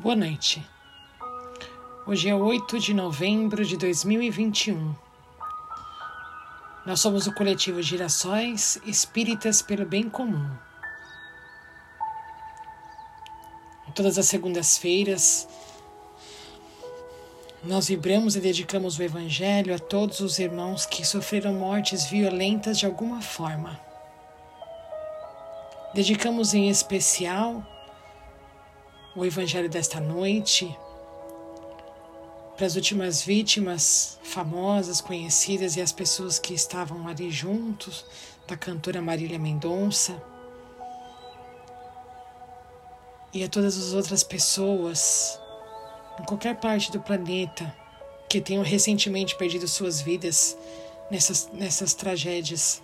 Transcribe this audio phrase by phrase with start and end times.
[0.00, 0.64] Boa noite.
[2.06, 4.94] Hoje é 8 de novembro de 2021.
[6.86, 10.48] Nós somos o coletivo Girassóis Espíritas pelo Bem Comum.
[13.92, 15.48] Todas as segundas-feiras,
[17.64, 22.86] nós vibramos e dedicamos o Evangelho a todos os irmãos que sofreram mortes violentas de
[22.86, 23.80] alguma forma.
[25.92, 27.66] Dedicamos em especial
[29.18, 30.78] o Evangelho desta noite
[32.56, 38.04] para as últimas vítimas famosas, conhecidas e as pessoas que estavam ali juntos,
[38.46, 40.22] da cantora Marília Mendonça.
[43.32, 45.38] E a todas as outras pessoas
[46.20, 47.74] em qualquer parte do planeta
[48.28, 50.56] que tenham recentemente perdido suas vidas
[51.10, 52.80] nessas, nessas tragédias.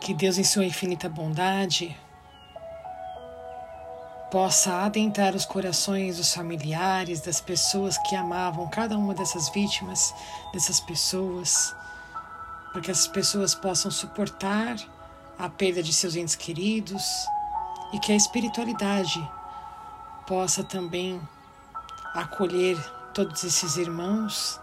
[0.00, 1.94] Que Deus, em Sua infinita bondade,
[4.32, 10.14] possa adentrar os corações dos familiares, das pessoas que amavam cada uma dessas vítimas,
[10.54, 11.76] dessas pessoas,
[12.72, 14.76] para que essas pessoas possam suportar
[15.38, 17.04] a perda de seus entes queridos
[17.92, 19.22] e que a espiritualidade
[20.26, 21.20] possa também
[22.14, 22.78] acolher
[23.12, 24.58] todos esses irmãos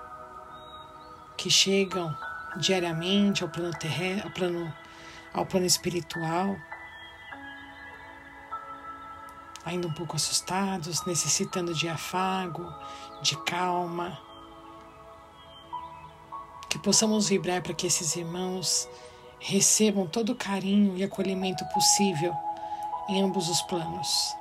[1.37, 2.11] que chegam
[2.57, 4.73] diariamente ao plano terreno, ao plano,
[5.31, 6.57] ao plano espiritual
[9.69, 12.65] ainda um pouco assustados, necessitando de afago,
[13.21, 14.19] de calma.
[16.69, 18.87] Que possamos vibrar para que esses irmãos
[19.39, 22.33] recebam todo o carinho e acolhimento possível
[23.07, 24.35] em ambos os planos.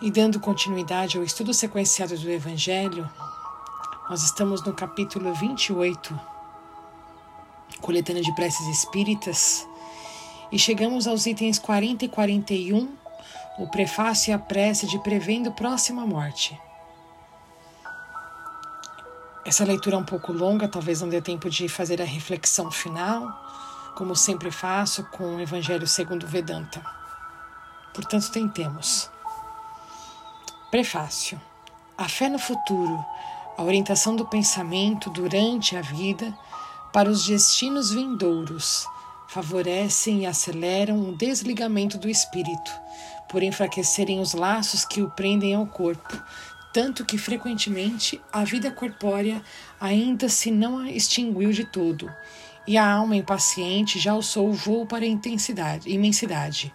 [0.00, 3.08] E dando continuidade ao estudo sequenciado do Evangelho,
[4.10, 6.20] nós estamos no capítulo 28,
[7.80, 9.66] coletânea de preces espíritas,
[10.52, 12.94] e chegamos aos itens 40 e 41,
[13.58, 16.60] o prefácio e a prece de prevendo próxima morte.
[19.44, 23.26] Essa leitura é um pouco longa, talvez não dê tempo de fazer a reflexão final,
[23.96, 26.84] como sempre faço com o Evangelho segundo Vedanta.
[27.94, 29.10] Portanto, tentemos.
[30.70, 31.40] Prefácio.
[31.96, 33.04] A fé no futuro,
[33.56, 36.32] a orientação do pensamento durante a vida
[36.92, 38.86] para os destinos vindouros,
[39.32, 42.70] favorecem e aceleram o desligamento do espírito,
[43.30, 46.22] por enfraquecerem os laços que o prendem ao corpo,
[46.70, 49.42] tanto que frequentemente a vida corpórea
[49.80, 52.12] ainda se não extinguiu de todo,
[52.66, 56.70] e a alma impaciente já alçou o voo para a intensidade, imensidade.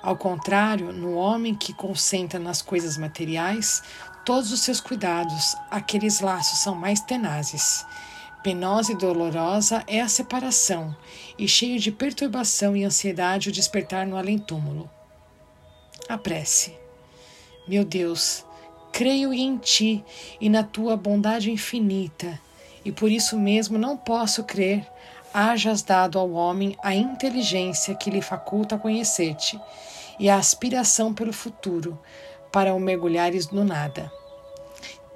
[0.00, 3.82] Ao contrário, no homem que concentra nas coisas materiais
[4.24, 7.84] todos os seus cuidados, aqueles laços são mais tenazes
[8.46, 10.94] Penosa e dolorosa é a separação,
[11.36, 14.88] e cheio de perturbação e ansiedade o despertar no além-túmulo.
[16.08, 16.72] A prece.
[17.66, 18.44] Meu Deus,
[18.92, 20.04] creio em ti
[20.40, 22.40] e na tua bondade infinita,
[22.84, 24.86] e por isso mesmo não posso crer
[25.34, 29.60] hajas dado ao homem a inteligência que lhe faculta conhecer-te
[30.20, 31.98] e a aspiração pelo futuro,
[32.52, 34.08] para o mergulhares no nada.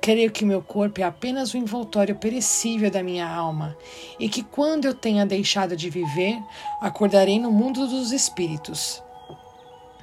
[0.00, 3.76] Creio que meu corpo é apenas o envoltório perecível da minha alma
[4.18, 6.38] e que quando eu tenha deixado de viver,
[6.80, 9.02] acordarei no mundo dos espíritos.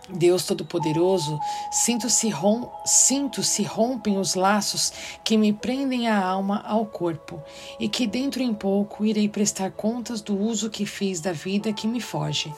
[0.08, 1.38] Deus Todo-Poderoso,
[1.72, 4.94] sinto-se rom sinto -se rompem os laços
[5.24, 7.42] que me prendem a alma ao corpo,
[7.80, 11.88] e que dentro em pouco irei prestar contas do uso que fiz da vida que
[11.88, 12.54] me foge.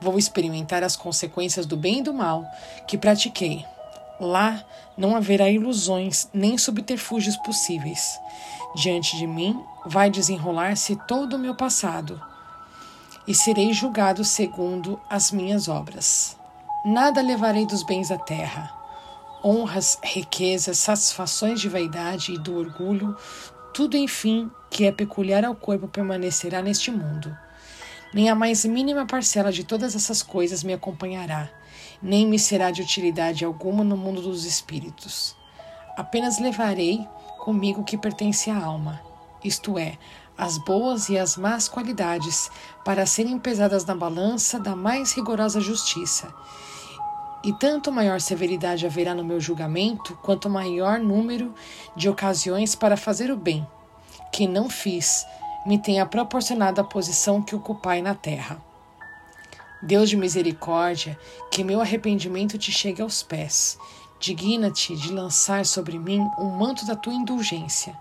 [0.00, 2.44] Vou experimentar as consequências do bem e do mal
[2.88, 3.64] que pratiquei
[4.18, 4.64] Lá
[4.96, 8.18] não haverá ilusões nem subterfúgios possíveis.
[8.74, 12.20] Diante de mim vai desenrolar-se todo o meu passado
[13.26, 16.36] e serei julgado segundo as minhas obras.
[16.84, 18.72] Nada levarei dos bens da terra.
[19.44, 23.16] Honras, riquezas, satisfações de vaidade e do orgulho,
[23.74, 27.36] tudo enfim que é peculiar ao corpo permanecerá neste mundo.
[28.14, 31.50] Nem a mais mínima parcela de todas essas coisas me acompanhará
[32.02, 35.36] nem me será de utilidade alguma no mundo dos espíritos.
[35.96, 37.06] Apenas levarei
[37.38, 39.00] comigo o que pertence à alma,
[39.42, 39.96] isto é,
[40.36, 42.50] as boas e as más qualidades,
[42.84, 46.32] para serem pesadas na balança da mais rigorosa justiça.
[47.42, 51.54] E tanto maior severidade haverá no meu julgamento, quanto maior número
[51.94, 53.66] de ocasiões para fazer o bem,
[54.32, 55.24] que não fiz,
[55.64, 58.60] me tenha proporcionado a posição que ocupai na terra.
[59.82, 61.18] Deus de misericórdia,
[61.50, 63.78] que meu arrependimento te chegue aos pés.
[64.18, 67.96] Digna-te de lançar sobre mim um manto da tua indulgência.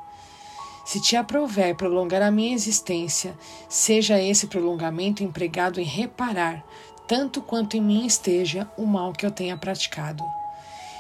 [0.85, 3.35] Se te aprouver prolongar a minha existência,
[3.67, 6.63] seja esse prolongamento empregado em reparar
[7.07, 10.23] tanto quanto em mim esteja o mal que eu tenha praticado.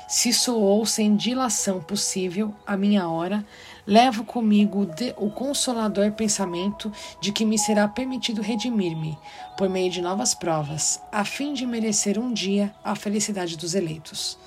[0.07, 3.45] Se soou sem dilação possível a minha hora,
[3.87, 4.87] levo comigo
[5.17, 9.17] o consolador pensamento de que me será permitido redimir-me,
[9.57, 14.37] por meio de novas provas, a fim de merecer um dia a felicidade dos eleitos.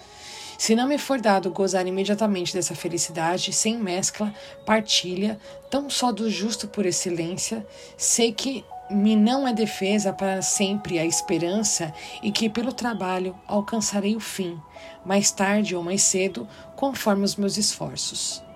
[0.58, 4.34] Se não me for dado gozar imediatamente dessa felicidade, sem mescla,
[4.66, 5.38] partilha,
[5.70, 7.64] tão só do justo por excelência,
[7.96, 14.16] sei que me não é defesa para sempre a esperança e que pelo trabalho alcançarei
[14.16, 14.60] o fim,
[15.04, 18.47] mais tarde ou mais cedo, conforme os meus esforços.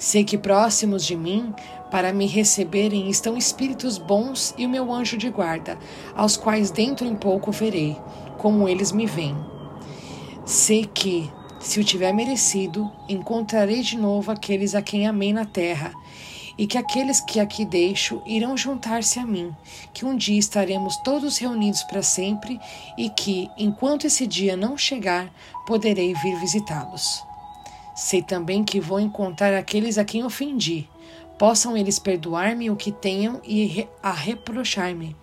[0.00, 1.54] Sei que próximos de mim,
[1.90, 5.78] para me receberem, estão espíritos bons e o meu anjo de guarda,
[6.16, 7.98] aos quais dentro em pouco verei,
[8.38, 9.36] como eles me veem.
[10.46, 11.30] Sei que,
[11.60, 15.92] se o tiver merecido, encontrarei de novo aqueles a quem amei na terra,
[16.56, 19.54] e que aqueles que aqui deixo irão juntar-se a mim,
[19.92, 22.58] que um dia estaremos todos reunidos para sempre
[22.96, 25.30] e que, enquanto esse dia não chegar,
[25.66, 27.29] poderei vir visitá-los.
[27.94, 30.88] Sei também que vou encontrar aqueles a quem ofendi,
[31.38, 35.16] possam eles perdoar-me o que tenham e a reprochar-me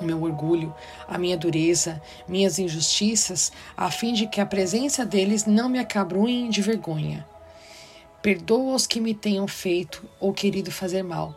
[0.00, 0.74] o meu orgulho,
[1.08, 6.48] a minha dureza, minhas injustiças, a fim de que a presença deles não me acabrunhe
[6.48, 7.26] de vergonha.
[8.22, 11.34] Perdoa os que me tenham feito ou querido fazer mal.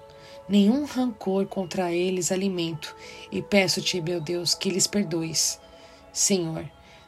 [0.48, 2.96] Nenhum rancor contra eles alimento,
[3.32, 5.60] e peço-te, meu Deus, que lhes perdoes.
[6.12, 6.66] Senhor,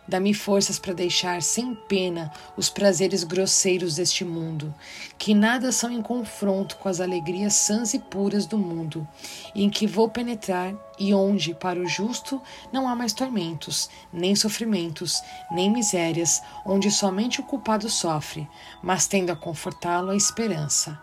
[0.08, 4.74] Dá-me forças para deixar sem pena os prazeres grosseiros deste mundo,
[5.18, 9.08] que nada são em confronto com as alegrias sãs e puras do mundo,
[9.56, 12.42] em que vou penetrar e onde, para o justo,
[12.74, 15.22] não há mais tormentos, nem sofrimentos,
[15.52, 18.50] nem misérias, onde somente o culpado sofre,
[18.82, 21.00] mas tendo a confortá-lo a esperança.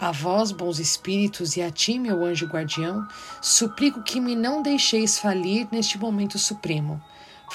[0.00, 3.06] A vós, bons espíritos, e a ti, meu anjo guardião,
[3.40, 7.00] suplico que me não deixeis falir neste momento supremo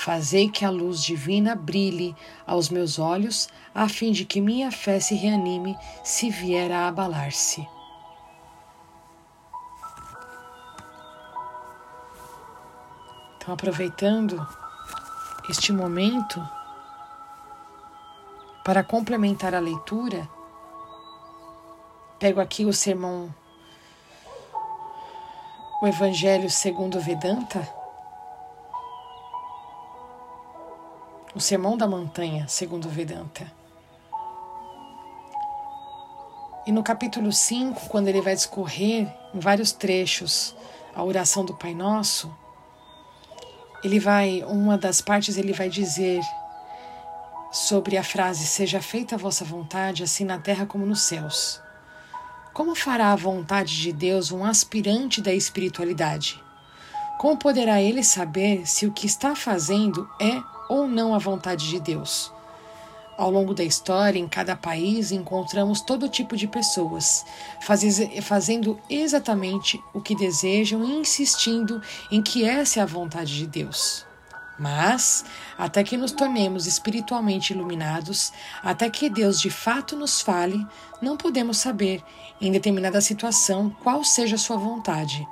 [0.01, 2.15] Fazei que a luz divina brilhe
[2.47, 7.67] aos meus olhos, a fim de que minha fé se reanime se vier a abalar-se.
[13.35, 14.47] Então, aproveitando
[15.49, 16.41] este momento
[18.63, 20.29] para complementar a leitura,
[22.17, 23.35] pego aqui o sermão,
[25.81, 27.78] o Evangelho segundo Vedanta
[31.35, 33.51] o Sermão da Montanha, segundo Vedanta.
[36.65, 40.55] E no capítulo 5, quando ele vai discorrer em vários trechos
[40.95, 42.31] a oração do Pai Nosso,
[43.83, 46.21] ele vai, uma das partes ele vai dizer
[47.51, 51.61] sobre a frase: Seja feita a vossa vontade, assim na terra como nos céus.
[52.53, 56.43] Como fará a vontade de Deus um aspirante da espiritualidade?
[57.17, 61.79] Como poderá ele saber se o que está fazendo é ou não a vontade de
[61.79, 62.31] Deus.
[63.17, 67.25] Ao longo da história, em cada país, encontramos todo tipo de pessoas,
[68.21, 74.05] fazendo exatamente o que desejam e insistindo em que essa é a vontade de Deus.
[74.57, 75.25] Mas,
[75.57, 78.31] até que nos tornemos espiritualmente iluminados,
[78.63, 80.65] até que Deus de fato nos fale,
[81.01, 82.01] não podemos saber,
[82.39, 85.27] em determinada situação, qual seja a sua vontade.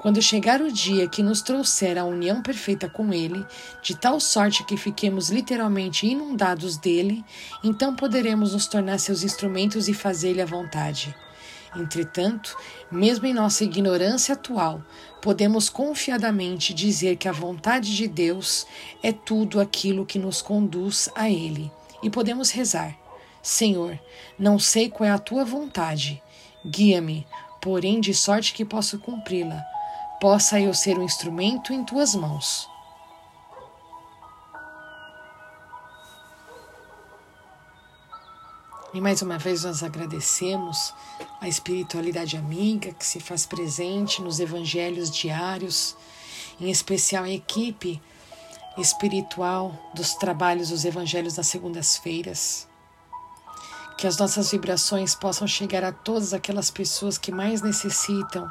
[0.00, 3.44] Quando chegar o dia que nos trouxer a união perfeita com Ele,
[3.82, 7.24] de tal sorte que fiquemos literalmente inundados dele,
[7.64, 11.12] então poderemos nos tornar seus instrumentos e fazer-lhe a vontade.
[11.74, 12.56] Entretanto,
[12.92, 14.80] mesmo em nossa ignorância atual,
[15.20, 18.68] podemos confiadamente dizer que a vontade de Deus
[19.02, 21.72] é tudo aquilo que nos conduz a Ele.
[22.04, 22.96] E podemos rezar:
[23.42, 23.98] Senhor,
[24.38, 26.22] não sei qual é a tua vontade,
[26.64, 27.26] guia-me,
[27.60, 29.60] porém de sorte que possa cumpri-la
[30.20, 32.68] possa eu ser um instrumento em tuas mãos.
[38.92, 40.94] E mais uma vez nós agradecemos
[41.40, 45.94] a espiritualidade amiga que se faz presente nos evangelhos diários,
[46.58, 48.00] em especial a equipe
[48.78, 52.66] espiritual dos trabalhos dos evangelhos das segundas-feiras.
[53.98, 58.50] Que as nossas vibrações possam chegar a todas aquelas pessoas que mais necessitam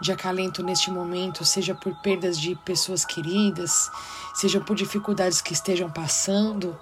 [0.00, 3.90] de acalento neste momento, seja por perdas de pessoas queridas,
[4.34, 6.78] seja por dificuldades que estejam passando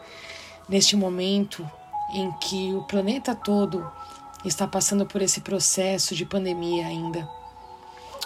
[0.68, 1.68] neste momento
[2.12, 3.90] em que o planeta todo
[4.44, 7.28] está passando por esse processo de pandemia ainda.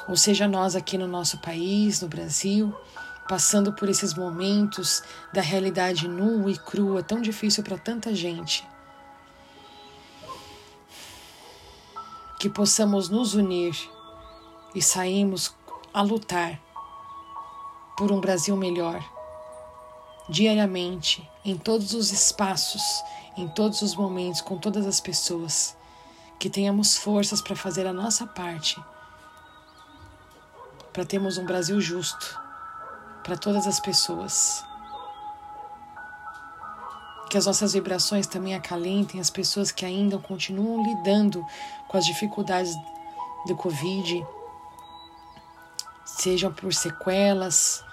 [0.09, 2.75] Ou seja, nós aqui no nosso país, no Brasil,
[3.29, 8.67] passando por esses momentos da realidade nua e crua, tão difícil para tanta gente.
[12.39, 13.75] Que possamos nos unir
[14.75, 15.55] e saímos
[15.93, 16.61] a lutar
[17.97, 19.05] por um Brasil melhor,
[20.29, 22.83] diariamente, em todos os espaços,
[23.37, 25.77] em todos os momentos, com todas as pessoas,
[26.39, 28.83] que tenhamos forças para fazer a nossa parte,
[30.93, 32.41] para termos um Brasil justo
[33.23, 34.65] para todas as pessoas.
[37.31, 41.45] Que as nossas vibrações também acalentem as pessoas que ainda continuam lidando
[41.89, 42.75] com as dificuldades
[43.47, 44.27] do Covid,
[46.23, 47.85] sejam por sequelas,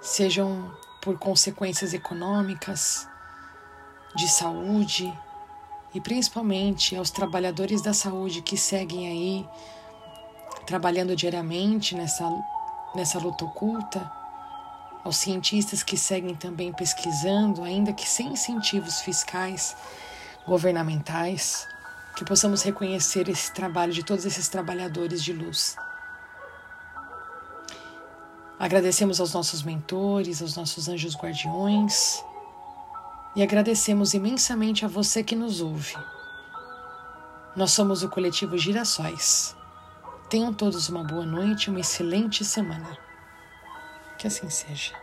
[0.00, 3.06] sejam por consequências econômicas,
[4.16, 5.12] de saúde
[5.94, 9.48] e principalmente aos trabalhadores da saúde que seguem aí
[10.64, 12.24] trabalhando diariamente nessa,
[12.94, 14.10] nessa luta oculta,
[15.04, 19.76] aos cientistas que seguem também pesquisando, ainda que sem incentivos fiscais,
[20.46, 21.66] governamentais,
[22.16, 25.76] que possamos reconhecer esse trabalho de todos esses trabalhadores de luz.
[28.60, 32.22] Agradecemos aos nossos mentores, aos nossos anjos guardiões
[33.34, 35.96] e agradecemos imensamente a você que nos ouve.
[37.56, 39.56] Nós somos o coletivo Girassóis.
[40.28, 42.98] Tenham todos uma boa noite, uma excelente semana.
[44.18, 44.99] Que assim seja.